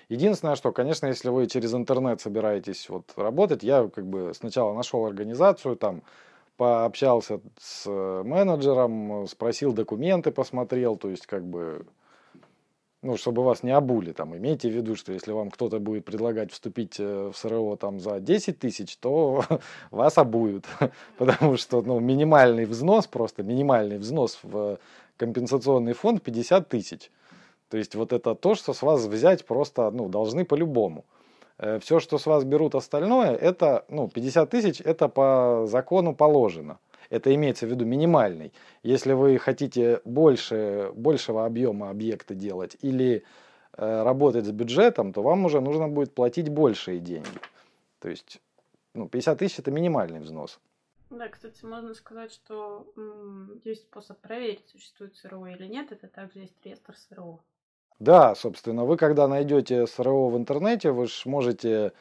Единственное, 0.09 0.57
что, 0.57 0.73
конечно, 0.73 1.07
если 1.07 1.28
вы 1.28 1.47
через 1.47 1.75
интернет 1.75 2.21
собираетесь 2.21 2.88
вот 2.88 3.12
работать, 3.16 3.62
я 3.62 3.88
как 3.88 4.07
бы 4.07 4.33
сначала 4.35 4.73
нашел 4.73 5.05
организацию, 5.05 5.76
там 5.76 6.02
пообщался 6.57 7.40
с 7.59 7.87
менеджером, 7.90 9.26
спросил 9.26 9.73
документы, 9.75 10.31
посмотрел, 10.31 10.97
то 10.97 11.11
есть 11.11 11.26
как 11.26 11.45
бы 11.45 11.85
ну, 13.07 13.17
чтобы 13.17 13.45
вас 13.45 13.63
не 13.63 13.71
обули, 13.71 14.13
там, 14.13 14.37
имейте 14.37 14.69
в 14.69 14.73
виду, 14.73 14.97
что 14.97 15.13
если 15.13 15.33
вам 15.33 15.51
кто-то 15.51 15.79
будет 15.79 16.05
предлагать 16.05 16.53
вступить 16.53 16.97
э, 16.99 17.31
в 17.33 17.37
СРО 17.37 17.77
там 17.77 18.01
за 18.01 18.21
10 18.21 18.59
тысяч, 18.59 18.97
то 18.97 19.45
вас 19.91 20.19
обуют, 20.19 20.65
потому 21.19 21.57
что, 21.57 21.83
ну, 21.83 22.01
минимальный 22.01 22.65
взнос, 22.65 23.07
просто 23.07 23.43
минимальный 23.43 23.99
взнос 23.99 24.41
в 24.43 24.79
компенсационный 25.17 25.93
фонд 25.93 26.23
50 26.23 26.69
тысяч. 26.69 27.11
То 27.71 27.79
есть 27.79 27.95
вот 27.95 28.13
это 28.13 28.35
то, 28.35 28.55
что 28.55 28.73
с 28.73 28.83
вас 28.83 29.05
взять 29.07 29.47
просто, 29.47 29.91
ну, 29.91 30.09
должны 30.09 30.45
по-любому. 30.45 31.05
Э, 31.59 31.79
Все, 31.79 32.01
что 32.01 32.19
с 32.19 32.27
вас 32.27 32.45
берут 32.45 32.75
остальное, 32.75 33.35
это, 33.35 33.85
ну, 33.89 34.09
50 34.09 34.51
тысяч, 34.51 34.81
это 34.81 35.09
по 35.09 35.65
закону 35.67 36.15
положено. 36.15 36.79
Это 37.11 37.35
имеется 37.35 37.67
в 37.67 37.71
виду 37.71 37.85
минимальный. 37.85 38.53
Если 38.83 39.13
вы 39.13 39.39
хотите 39.39 40.01
больше, 40.05 40.91
большего 40.95 41.45
объема 41.47 41.91
объекта 41.91 42.35
делать 42.35 42.77
или 42.83 43.25
э, 43.77 44.03
работать 44.03 44.47
с 44.47 44.51
бюджетом, 44.51 45.13
то 45.13 45.23
вам 45.23 45.45
уже 45.45 45.61
нужно 45.61 45.89
будет 45.89 46.15
платить 46.15 46.49
большие 46.49 47.01
деньги. 47.01 47.39
То 48.01 48.09
есть 48.09 48.41
ну, 48.95 49.09
50 49.09 49.39
тысяч 49.39 49.59
это 49.59 49.71
минимальный 49.71 50.21
взнос. 50.21 50.59
Да, 51.11 51.29
кстати, 51.29 51.65
можно 51.65 51.95
сказать, 51.95 52.33
что 52.33 52.93
м, 52.97 53.61
есть 53.65 53.83
способ 53.83 54.19
проверить, 54.19 54.65
существует 54.69 55.15
СРО 55.15 55.47
или 55.47 55.67
нет. 55.67 55.93
Это 55.93 56.09
также 56.09 56.41
есть 56.41 56.57
реестр 56.65 56.97
СРО. 56.97 57.41
Да, 57.99 58.35
собственно, 58.35 58.85
вы 58.85 58.97
когда 58.97 59.29
найдете 59.29 59.87
СРО 59.87 60.29
в 60.29 60.37
интернете, 60.37 60.91
вы 60.91 61.07
же 61.07 61.15
можете 61.25 61.93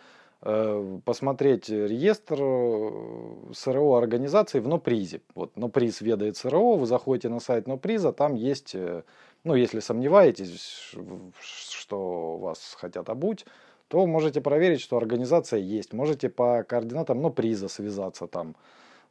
посмотреть 0.45 1.69
реестр 1.69 2.37
э, 2.39 3.51
СРО 3.51 3.95
организации 3.95 4.59
в 4.59 4.67
НОПРИЗе. 4.67 5.21
Вот 5.33 5.57
НОПРИЗ 5.57 6.01
ведает 6.01 6.37
СРО, 6.37 6.75
вы 6.75 6.85
заходите 6.85 7.29
на 7.29 7.39
сайт 7.39 7.65
НОПРИЗа, 7.65 8.13
там 8.13 8.35
есть, 8.35 8.75
э, 8.75 9.01
ну 9.43 9.55
если 9.55 9.79
сомневаетесь, 9.79 10.93
что 11.41 12.37
вас 12.37 12.77
хотят 12.79 13.09
обуть, 13.09 13.47
то 13.87 14.05
можете 14.05 14.39
проверить, 14.39 14.81
что 14.81 14.97
организация 14.97 15.59
есть. 15.59 15.93
Можете 15.93 16.29
по 16.29 16.63
координатам 16.63 17.23
НОПРИЗа 17.23 17.67
связаться 17.67 18.27
там 18.27 18.55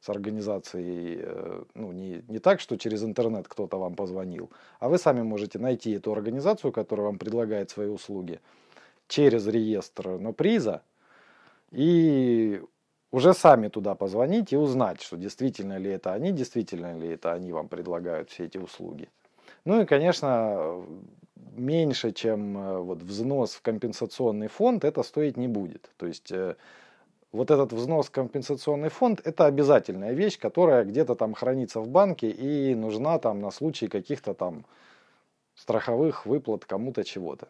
с 0.01 0.09
организацией, 0.09 1.25
ну, 1.75 1.91
не, 1.91 2.23
не 2.29 2.39
так, 2.39 2.61
что 2.61 2.77
через 2.77 3.03
интернет 3.03 3.49
кто-то 3.49 3.79
вам 3.79 3.97
позвонил, 3.97 4.51
а 4.79 4.89
вы 4.89 4.99
сами 4.99 5.23
можете 5.23 5.59
найти 5.59 5.93
эту 5.93 6.13
организацию, 6.13 6.73
которая 6.73 7.07
вам 7.07 7.19
предлагает 7.19 7.71
свои 7.71 7.89
услуги, 7.89 8.39
через 9.09 9.47
реестр 9.47 10.19
НОПРИЗа, 10.19 10.83
и 11.75 12.63
уже 13.11 13.35
сами 13.35 13.69
туда 13.69 13.95
позвонить 13.95 14.53
и 14.53 14.57
узнать, 14.57 15.01
что 15.01 15.17
действительно 15.17 15.79
ли 15.79 15.91
это 15.91 16.13
они, 16.13 16.33
действительно 16.33 16.99
ли 16.99 17.09
это 17.09 17.33
они 17.33 17.53
вам 17.53 17.69
предлагают 17.69 18.31
все 18.31 18.45
эти 18.45 18.59
услуги. 18.59 19.09
Ну 19.65 19.81
и, 19.81 19.87
конечно, 19.87 20.85
меньше, 21.57 22.13
чем 22.13 22.59
э, 22.59 22.79
вот 22.79 23.03
взнос 23.03 23.55
в 23.55 23.63
компенсационный 23.63 24.49
фонд, 24.49 24.85
это 24.85 25.03
стоить 25.03 25.37
не 25.37 25.49
будет. 25.49 25.91
То 25.97 26.07
есть 26.07 26.33
э, 26.33 26.57
вот 27.33 27.51
этот 27.51 27.73
взнос 27.73 28.07
в 28.07 28.11
компенсационный 28.11 28.89
фонд– 28.89 29.21
это 29.25 29.47
обязательная 29.47 30.13
вещь, 30.13 30.39
которая 30.39 30.85
где-то 30.85 31.15
там 31.15 31.35
хранится 31.35 31.81
в 31.81 31.89
банке 31.89 32.31
и 32.31 32.75
нужна 32.75 33.19
там 33.19 33.41
на 33.41 33.51
случай 33.51 33.89
каких-то 33.89 34.35
там 34.35 34.65
страховых 35.55 36.27
выплат 36.27 36.65
кому-то 36.65 37.05
чего-то. 37.05 37.49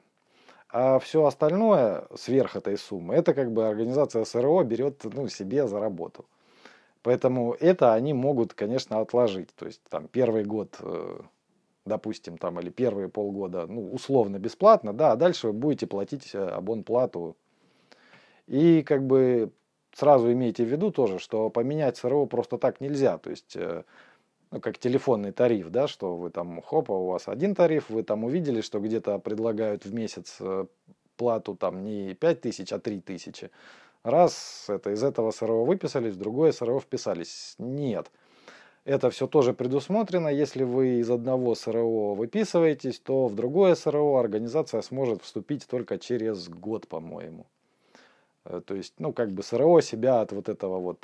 А 0.76 0.98
все 0.98 1.24
остальное 1.24 2.08
сверх 2.16 2.56
этой 2.56 2.76
суммы, 2.76 3.14
это 3.14 3.32
как 3.32 3.52
бы 3.52 3.68
организация 3.68 4.24
СРО 4.24 4.64
берет 4.64 5.04
ну, 5.04 5.28
себе 5.28 5.68
за 5.68 5.78
работу. 5.78 6.24
Поэтому 7.04 7.54
это 7.60 7.94
они 7.94 8.12
могут, 8.12 8.54
конечно, 8.54 8.98
отложить. 8.98 9.54
То 9.54 9.66
есть 9.66 9.80
там 9.88 10.08
первый 10.08 10.42
год, 10.42 10.74
э, 10.80 11.20
допустим, 11.84 12.38
там 12.38 12.58
или 12.58 12.70
первые 12.70 13.08
полгода, 13.08 13.68
ну, 13.68 13.92
условно 13.92 14.40
бесплатно, 14.40 14.92
да, 14.92 15.12
а 15.12 15.16
дальше 15.16 15.46
вы 15.46 15.52
будете 15.52 15.86
платить 15.86 16.34
э, 16.34 16.44
абонплату. 16.44 17.36
И 18.48 18.82
как 18.82 19.06
бы 19.06 19.52
сразу 19.92 20.32
имейте 20.32 20.64
в 20.64 20.68
виду 20.68 20.90
тоже, 20.90 21.20
что 21.20 21.50
поменять 21.50 21.98
СРО 21.98 22.26
просто 22.26 22.58
так 22.58 22.80
нельзя. 22.80 23.18
То 23.18 23.30
есть, 23.30 23.54
э, 23.54 23.84
ну, 24.54 24.60
как 24.60 24.78
телефонный 24.78 25.32
тариф, 25.32 25.70
да, 25.70 25.88
что 25.88 26.14
вы 26.14 26.30
там, 26.30 26.62
хопа, 26.62 26.92
у 26.92 27.06
вас 27.06 27.26
один 27.26 27.56
тариф, 27.56 27.90
вы 27.90 28.04
там 28.04 28.22
увидели, 28.22 28.60
что 28.60 28.78
где-то 28.78 29.18
предлагают 29.18 29.84
в 29.84 29.92
месяц 29.92 30.38
плату 31.16 31.56
там 31.56 31.82
не 31.82 32.14
5 32.14 32.40
тысяч, 32.40 32.72
а 32.72 32.78
3 32.78 33.00
тысячи. 33.00 33.50
Раз 34.04 34.66
это 34.68 34.92
из 34.92 35.02
этого 35.02 35.32
СРО 35.32 35.64
выписались, 35.64 36.14
в 36.14 36.18
другое 36.18 36.52
СРО 36.52 36.78
вписались. 36.78 37.56
Нет. 37.58 38.12
Это 38.84 39.10
все 39.10 39.26
тоже 39.26 39.54
предусмотрено. 39.54 40.28
Если 40.28 40.62
вы 40.62 41.00
из 41.00 41.10
одного 41.10 41.56
СРО 41.56 42.14
выписываетесь, 42.14 43.00
то 43.00 43.26
в 43.26 43.34
другое 43.34 43.74
СРО 43.74 44.18
организация 44.18 44.82
сможет 44.82 45.22
вступить 45.22 45.66
только 45.66 45.98
через 45.98 46.48
год, 46.48 46.86
по-моему. 46.86 47.46
Э, 48.44 48.60
то 48.64 48.76
есть, 48.76 48.94
ну, 48.98 49.12
как 49.12 49.32
бы 49.32 49.42
СРО 49.42 49.80
себя 49.80 50.20
от 50.20 50.30
вот 50.30 50.48
этого 50.48 50.78
вот 50.78 51.02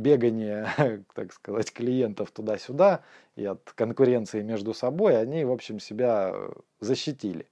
э, 0.00 0.02
бегания, 0.02 1.04
так 1.14 1.32
сказать, 1.32 1.72
клиентов 1.72 2.30
туда-сюда 2.30 3.02
и 3.36 3.44
от 3.44 3.72
конкуренции 3.72 4.42
между 4.42 4.74
собой, 4.74 5.20
они, 5.20 5.44
в 5.44 5.52
общем, 5.52 5.80
себя 5.80 6.34
защитили. 6.80 7.46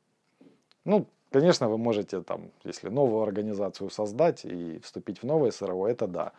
Ну, 0.85 1.07
Конечно, 1.31 1.69
вы 1.69 1.77
можете 1.77 2.23
там, 2.23 2.51
если 2.65 2.89
новую 2.89 3.23
организацию 3.23 3.91
создать 3.91 4.47
и 4.47 4.79
вступить 4.79 5.23
в 5.23 5.27
новое 5.27 5.51
СРО, 5.51 5.87
это 5.87 6.07
да. 6.07 6.33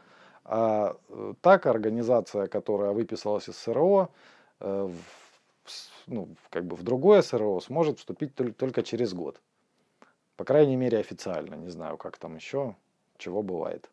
А 0.45 0.97
э, 1.09 1.33
так 1.41 1.67
организация, 1.67 2.47
которая 2.47 2.91
выписалась 2.91 3.47
из 3.47 3.57
СРО, 3.57 4.09
э, 4.59 4.89
ну, 6.07 6.29
как 6.49 6.65
бы 6.65 6.75
в 6.75 6.81
другое 6.81 7.21
СРО 7.21 7.59
сможет 7.59 7.99
вступить 7.99 8.33
только 8.57 8.81
через 8.81 9.13
год. 9.13 9.39
По 10.37 10.43
крайней 10.43 10.75
мере, 10.75 10.97
официально. 10.97 11.53
Не 11.53 11.69
знаю, 11.69 11.97
как 11.97 12.17
там 12.17 12.35
еще, 12.35 12.75
чего 13.17 13.43
бывает. 13.43 13.91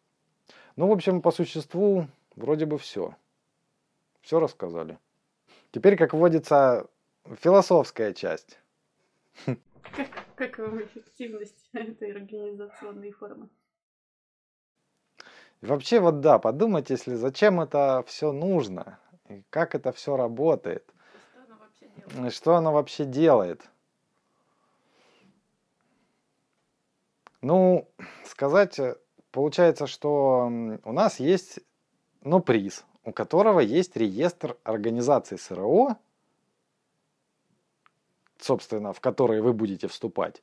Ну, 0.76 0.88
в 0.88 0.92
общем, 0.92 1.22
по 1.22 1.30
существу 1.30 2.06
вроде 2.36 2.66
бы 2.66 2.76
все. 2.78 3.14
Все 4.20 4.38
рассказали. 4.38 4.98
Теперь, 5.70 5.96
как 5.96 6.12
вводится, 6.12 6.86
философская 7.40 8.12
часть. 8.12 8.58
Как, 9.44 10.08
как 10.34 10.58
вам 10.58 10.82
эффективность 10.82 11.70
этой 11.72 12.12
организационной 12.12 13.12
формы? 13.12 13.48
вообще, 15.62 16.00
вот 16.00 16.20
да, 16.20 16.38
подумать, 16.38 16.90
если 16.90 17.14
зачем 17.14 17.60
это 17.60 18.04
все 18.06 18.32
нужно, 18.32 18.98
и 19.28 19.42
как 19.50 19.74
это 19.74 19.92
все 19.92 20.16
работает. 20.16 20.84
Что 21.32 21.42
оно 21.44 21.56
вообще 21.56 21.88
делает? 21.88 22.34
Что 22.34 22.54
оно 22.56 22.72
вообще 22.72 23.04
делает? 23.04 23.62
Ну, 27.42 27.88
сказать, 28.24 28.78
получается, 29.36 29.86
что 29.86 30.50
у 30.82 30.92
нас 30.92 31.20
есть, 31.20 31.58
ну, 32.22 32.40
приз, 32.40 32.86
у 33.04 33.12
которого 33.12 33.60
есть 33.60 33.94
реестр 33.94 34.56
организаций 34.64 35.36
СРО, 35.38 35.98
собственно, 38.38 38.94
в 38.94 39.00
которые 39.00 39.42
вы 39.42 39.52
будете 39.52 39.88
вступать. 39.88 40.42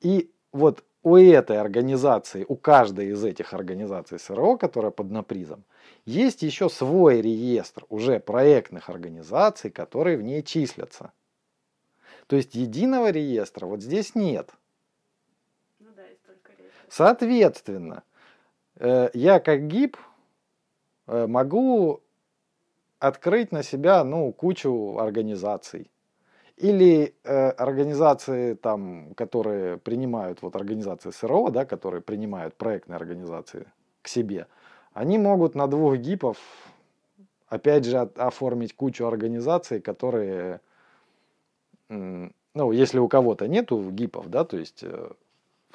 И 0.00 0.28
вот 0.50 0.82
у 1.04 1.14
этой 1.14 1.60
организации, 1.60 2.44
у 2.48 2.56
каждой 2.56 3.10
из 3.10 3.22
этих 3.22 3.52
организаций 3.52 4.18
СРО, 4.18 4.56
которая 4.56 4.90
под 4.90 5.12
напризом, 5.12 5.62
есть 6.04 6.42
еще 6.42 6.68
свой 6.68 7.20
реестр 7.20 7.84
уже 7.90 8.18
проектных 8.18 8.90
организаций, 8.90 9.70
которые 9.70 10.16
в 10.16 10.22
ней 10.22 10.42
числятся. 10.42 11.12
То 12.26 12.34
есть 12.34 12.56
единого 12.56 13.12
реестра 13.12 13.66
вот 13.66 13.82
здесь 13.82 14.16
нет. 14.16 14.50
Ну 15.78 15.90
да, 15.94 16.04
есть 16.06 16.24
только 16.24 16.50
реестр. 16.58 16.86
Соответственно, 16.88 18.02
я 18.78 19.40
как 19.40 19.66
ГИП 19.66 19.96
э, 21.06 21.26
могу 21.26 22.02
открыть 22.98 23.52
на 23.52 23.62
себя 23.62 24.04
ну, 24.04 24.32
кучу 24.32 24.98
организаций. 24.98 25.90
Или 26.56 27.14
э, 27.22 27.50
организации, 27.50 28.54
там, 28.54 29.14
которые 29.14 29.76
принимают, 29.76 30.40
вот 30.40 30.56
организации 30.56 31.10
СРО, 31.10 31.50
да, 31.50 31.66
которые 31.66 32.00
принимают 32.00 32.54
проектные 32.54 32.96
организации 32.96 33.66
к 34.00 34.08
себе, 34.08 34.46
они 34.94 35.18
могут 35.18 35.54
на 35.54 35.66
двух 35.66 35.98
гипов, 35.98 36.38
опять 37.48 37.84
же, 37.84 37.98
от, 37.98 38.18
оформить 38.18 38.74
кучу 38.74 39.06
организаций, 39.06 39.82
которые, 39.82 40.60
ну, 41.90 42.72
если 42.72 42.98
у 42.98 43.08
кого-то 43.08 43.46
нету 43.48 43.90
гипов, 43.90 44.30
да, 44.30 44.44
то 44.44 44.56
есть 44.56 44.82
э, 44.82 45.10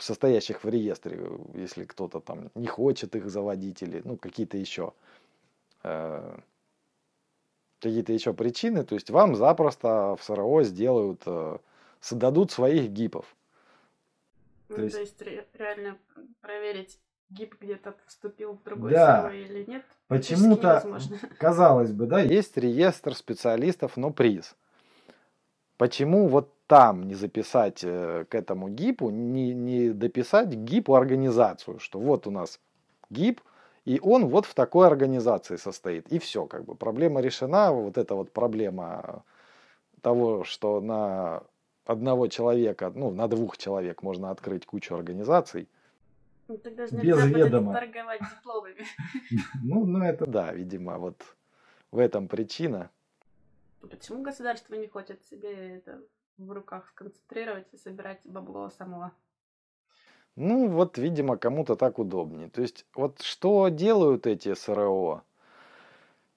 состоящих 0.04 0.64
в 0.64 0.70
реестре, 0.70 1.32
если 1.54 1.86
кто-то 1.86 2.20
там 2.20 2.50
не 2.56 2.68
хочет 2.68 3.16
их 3.16 3.30
заводить 3.30 3.82
или, 3.84 4.02
ну, 4.04 4.18
какие-то 4.18 4.58
еще 4.58 4.94
э, 5.84 6.38
какие-то 7.80 8.14
еще 8.14 8.34
причины, 8.34 8.84
то 8.84 8.96
есть 8.96 9.10
вам 9.10 9.36
запросто 9.36 10.16
в 10.16 10.24
СРО 10.24 10.64
сделают, 10.64 11.24
э, 11.26 11.58
дадут 12.12 12.52
своих 12.52 12.92
гипов. 12.92 13.26
Ну, 14.70 14.76
то 14.76 14.82
есть, 14.84 14.96
то 14.96 15.02
есть 15.02 15.22
ре- 15.22 15.48
реально 15.54 15.98
проверить, 16.42 17.00
гип 17.30 17.56
где-то 17.60 17.96
вступил 18.06 18.54
в 18.54 18.64
другой 18.64 18.92
да. 18.92 19.24
СРО 19.24 19.34
или 19.34 19.64
нет, 19.66 19.84
Почему-то, 20.08 20.86
казалось 21.40 21.92
бы, 21.94 22.06
да, 22.06 22.20
есть 22.20 22.58
реестр 22.58 23.16
специалистов, 23.16 23.96
но 23.96 24.12
приз. 24.12 24.56
Почему 25.78 26.28
вот 26.28 26.54
там 26.72 27.04
не 27.04 27.16
записать 27.16 27.84
э, 27.84 28.24
к 28.30 28.34
этому 28.34 28.70
гипу, 28.70 29.10
не, 29.10 29.54
не 29.54 29.90
дописать 29.90 30.48
гипу 30.48 30.96
организацию, 30.96 31.80
что 31.80 32.00
вот 32.00 32.28
у 32.28 32.32
нас 32.32 32.62
гип, 33.10 33.42
и 33.84 34.00
он 34.02 34.30
вот 34.30 34.46
в 34.46 34.54
такой 34.54 34.88
организации 34.88 35.58
состоит. 35.58 36.08
И 36.08 36.18
все, 36.18 36.46
как 36.46 36.64
бы 36.64 36.76
проблема 36.76 37.20
решена. 37.20 37.74
Вот 37.74 37.98
эта 37.98 38.16
вот 38.16 38.32
проблема 38.32 39.26
того, 40.02 40.46
что 40.46 40.80
на 40.80 41.44
одного 41.84 42.28
человека, 42.28 42.90
ну, 42.96 43.12
на 43.12 43.28
двух 43.28 43.58
человек 43.58 44.02
можно 44.02 44.32
открыть 44.32 44.66
кучу 44.66 44.96
организаций. 44.96 45.68
Ну, 46.48 46.58
тогда 46.58 46.88
же 46.88 46.96
без 46.96 47.26
ведома. 47.26 47.74
торговать 47.74 48.22
дипломами. 48.22 48.86
Ну, 49.62 49.86
ну, 49.86 50.06
это 50.06 50.26
да, 50.26 50.54
видимо, 50.54 50.98
вот 51.00 51.22
в 51.92 51.98
этом 52.00 52.30
причина. 52.30 52.90
Почему 53.82 54.24
государство 54.24 54.76
не 54.76 54.88
хочет 54.88 55.22
себе 55.24 55.76
это 55.76 56.00
в 56.46 56.52
руках 56.52 56.88
сконцентрировать 56.88 57.68
и 57.74 57.78
собирать 57.78 58.22
бабло 58.26 58.70
самого? 58.70 59.12
Ну, 60.36 60.70
вот, 60.70 60.98
видимо, 60.98 61.38
кому-то 61.38 61.76
так 61.76 62.00
удобнее. 62.00 62.50
То 62.50 62.62
есть, 62.62 62.86
вот 62.96 63.22
что 63.22 63.70
делают 63.70 64.28
эти 64.28 64.54
СРО, 64.54 65.24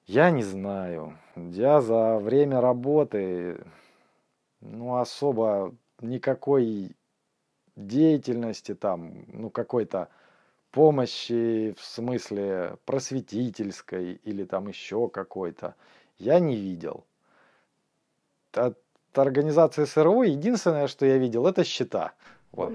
я 0.06 0.30
не 0.30 0.42
знаю. 0.42 1.18
Я 1.36 1.80
за 1.80 2.18
время 2.18 2.60
работы, 2.60 3.64
ну, 4.60 4.96
особо 4.96 5.74
никакой 6.00 6.96
деятельности 7.76 8.74
там, 8.74 9.24
ну, 9.28 9.50
какой-то 9.50 10.08
помощи 10.70 11.74
в 11.78 11.84
смысле 11.84 12.78
просветительской 12.84 14.14
или 14.14 14.44
там 14.44 14.68
еще 14.68 15.08
какой-то, 15.08 15.76
я 16.18 16.40
не 16.40 16.56
видел. 16.56 17.06
От 18.52 18.83
организации 19.22 19.84
СРО 19.84 20.24
единственное, 20.24 20.86
что 20.86 21.06
я 21.06 21.18
видел, 21.18 21.46
это 21.46 21.64
счета. 21.64 22.12
Вот. 22.54 22.72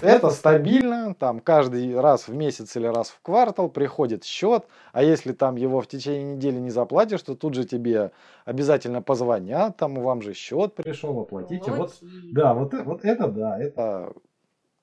Это 0.00 0.30
стабильно, 0.30 1.14
там 1.14 1.40
каждый 1.40 1.98
раз 2.00 2.28
в 2.28 2.34
месяц 2.34 2.74
или 2.76 2.86
раз 2.86 3.10
в 3.10 3.20
квартал 3.20 3.68
приходит 3.68 4.24
счет, 4.24 4.66
а 4.92 5.02
если 5.02 5.32
там 5.32 5.56
его 5.56 5.82
в 5.82 5.86
течение 5.86 6.36
недели 6.36 6.56
не 6.56 6.70
заплатишь, 6.70 7.22
то 7.22 7.34
тут 7.34 7.52
же 7.52 7.64
тебе 7.64 8.12
обязательно 8.46 9.02
позвонят, 9.02 9.76
там 9.76 9.96
вам 9.96 10.22
же 10.22 10.32
счет 10.32 10.74
пришел, 10.74 11.20
оплатите. 11.20 11.70
Вот, 11.70 11.98
да, 12.32 12.54
вот, 12.54 12.72
вот 12.72 13.04
это 13.04 13.28
да, 13.28 13.60
это 13.60 14.14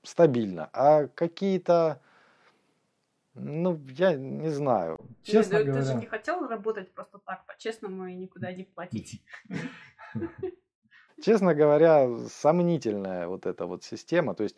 стабильно. 0.03 0.69
А 0.73 1.07
какие-то, 1.07 1.99
ну, 3.33 3.79
я 3.97 4.13
не 4.13 4.49
знаю. 4.49 4.99
Честно 5.23 5.55
Нет, 5.55 5.65
говоря. 5.65 5.81
Ты 5.81 5.87
же 5.87 5.95
не 5.95 6.05
хотел 6.05 6.47
работать 6.47 6.91
просто 6.91 7.17
так, 7.17 7.47
по-честному, 7.47 8.05
и 8.05 8.13
никуда 8.13 8.51
не 8.51 8.65
платить. 8.65 9.23
Честно 11.21 11.53
говоря, 11.55 12.09
сомнительная 12.29 13.27
вот 13.27 13.45
эта 13.45 13.65
вот 13.65 13.83
система. 13.83 14.33
То 14.35 14.43
есть 14.43 14.57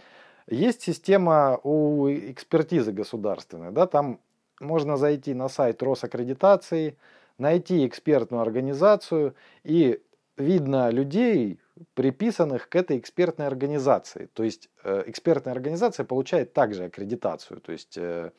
Есть 0.50 0.82
система 0.82 1.60
у 1.64 2.08
экспертизы 2.10 2.92
государственной, 2.94 3.72
да, 3.72 3.86
там 3.86 4.20
можно 4.62 4.96
зайти 4.98 5.34
на 5.34 5.50
сайт 5.50 5.84
Росаккредитации, 5.84 6.98
найти 7.38 7.86
экспертную 7.86 8.42
организацию 8.42 9.36
и 9.66 10.02
видно 10.38 10.90
людей, 10.90 11.60
приписанных 11.94 12.70
к 12.70 12.76
этой 12.76 12.98
экспертной 12.98 13.46
организации. 13.48 14.30
То 14.34 14.44
есть 14.44 14.70
э, 14.84 15.04
экспертная 15.08 15.54
организация 15.54 16.06
получает 16.06 16.54
также 16.54 16.86
аккредитацию. 16.86 17.60
То 17.60 17.72
есть 17.74 17.98
э, 17.98 18.32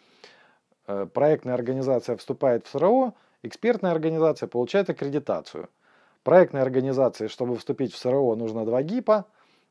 э, 0.87 1.07
проектная 1.13 1.55
организация 1.55 2.17
вступает 2.17 2.67
в 2.67 2.71
СРО, 2.71 3.15
экспертная 3.43 3.93
организация 3.93 4.49
получает 4.49 4.91
аккредитацию. 4.91 5.69
Проектной 6.29 6.61
организации, 6.61 7.27
чтобы 7.27 7.57
вступить 7.57 7.95
в 7.95 7.97
СРО, 7.97 8.35
нужно 8.37 8.67
2 8.67 8.83
ГИПа. 8.83 9.25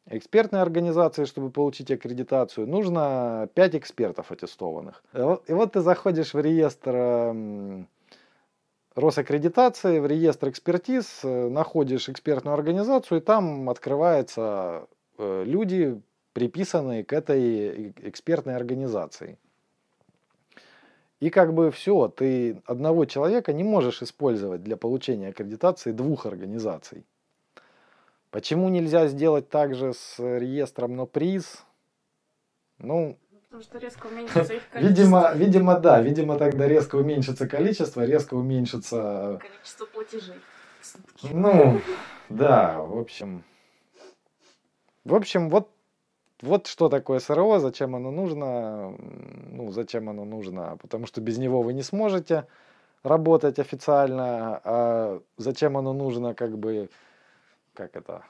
Экспертной 0.07 0.59
организации, 0.59 1.25
чтобы 1.25 1.51
получить 1.51 1.91
аккредитацию, 1.91 2.65
нужно 2.65 3.47
5 3.53 3.75
экспертов 3.75 4.31
аттестованных. 4.31 5.03
И 5.13 5.53
вот 5.53 5.73
ты 5.73 5.81
заходишь 5.81 6.33
в 6.33 6.39
реестр 6.39 7.85
Росаккредитации, 8.95 9.99
в 9.99 10.07
реестр 10.07 10.49
экспертиз, 10.49 11.19
э, 11.23 11.47
находишь 11.47 12.09
экспертную 12.09 12.55
организацию, 12.55 13.19
и 13.19 13.23
там 13.23 13.69
открываются 13.69 14.87
э, 15.19 15.43
люди, 15.45 16.01
приписанные 16.33 17.05
к 17.05 17.13
этой 17.13 17.93
экспертной 18.01 18.55
организации. 18.55 19.37
И 21.19 21.29
как 21.29 21.53
бы 21.53 21.71
все, 21.71 22.07
ты 22.09 22.61
одного 22.65 23.05
человека 23.05 23.51
не 23.53 23.63
можешь 23.63 24.03
использовать 24.03 24.63
для 24.63 24.77
получения 24.77 25.29
аккредитации 25.29 25.91
двух 25.91 26.25
организаций. 26.25 27.05
Почему 28.29 28.69
нельзя 28.69 29.07
сделать 29.07 29.49
так 29.49 29.73
же 29.73 29.93
с 29.93 30.19
реестром 30.19 30.95
НОПРИЗ? 30.95 31.65
Ну, 32.79 33.17
Потому 33.49 33.63
что 33.63 33.77
резко 33.79 34.07
уменьшится 34.07 34.53
их 34.53 34.69
количество. 34.69 34.79
Видимо, 34.79 35.31
видимо, 35.33 35.79
да. 35.79 36.01
Видимо, 36.01 36.37
тогда 36.37 36.67
резко 36.67 36.97
уменьшится 36.97 37.47
количество, 37.47 38.05
резко 38.05 38.35
уменьшится... 38.35 39.39
Количество 39.41 39.85
платежей. 39.85 40.35
Ну, 41.31 41.81
да, 42.29 42.81
в 42.81 42.99
общем... 42.99 43.43
В 45.05 45.15
общем, 45.15 45.49
вот, 45.49 45.71
вот 46.41 46.67
что 46.67 46.87
такое 46.87 47.19
СРО, 47.19 47.59
зачем 47.59 47.95
оно 47.95 48.11
нужно. 48.11 48.95
Ну, 49.51 49.71
зачем 49.71 50.09
оно 50.09 50.23
нужно? 50.23 50.77
Потому 50.77 51.07
что 51.07 51.19
без 51.19 51.37
него 51.37 51.61
вы 51.61 51.73
не 51.73 51.81
сможете 51.81 52.45
работать 53.01 53.57
официально. 53.59 54.61
А 54.63 55.21
зачем 55.37 55.77
оно 55.77 55.93
нужно, 55.93 56.35
как 56.35 56.57
бы, 56.57 56.89
как 57.73 57.95
это, 57.95 58.23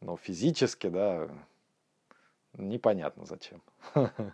ну, 0.00 0.16
физически, 0.16 0.88
да, 0.88 1.28
непонятно 2.56 3.26
зачем. 3.26 3.62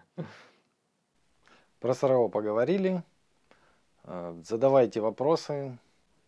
Про 1.81 1.95
СРО 1.95 2.29
поговорили. 2.29 3.03
Э, 4.05 4.39
задавайте 4.45 5.01
вопросы, 5.01 5.79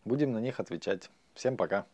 будем 0.05 0.31
на 0.31 0.39
них 0.39 0.59
отвечать. 0.59 1.11
Всем 1.35 1.55
пока. 1.55 1.85